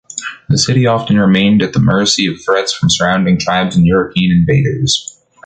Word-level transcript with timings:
The 0.49 0.57
city 0.57 0.87
often 0.87 1.19
remained 1.19 1.61
at 1.61 1.73
the 1.73 1.79
mercy 1.79 2.25
of 2.25 2.41
threats 2.43 2.73
from 2.73 2.89
surrounding 2.89 3.37
tribes 3.37 3.75
and 3.75 3.85
European 3.85 4.31
invaders. 4.31 5.21